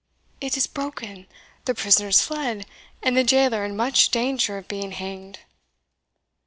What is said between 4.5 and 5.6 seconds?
of being hanged!"